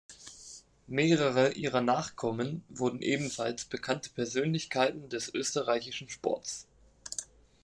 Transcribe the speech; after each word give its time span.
Mehrere 0.87 1.51
ihrer 1.51 1.81
Nachkommen 1.81 2.63
wurden 2.69 3.03
ebenfalls 3.03 3.65
bekannte 3.65 4.09
Persönlichkeiten 4.09 5.09
des 5.09 5.31
österreichischen 5.31 6.09
Sports. 6.09 6.67